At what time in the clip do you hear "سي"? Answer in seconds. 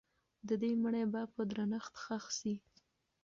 2.39-2.53